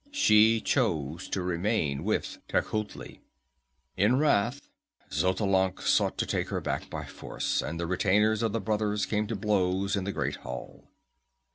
[0.11, 3.19] She chose to remain with Tecuhltli.
[3.95, 4.67] In wrath
[5.11, 9.27] Xotalanc sought to take her back by force, and the retainers of the brothers came
[9.27, 10.89] to blows in the Great Hall.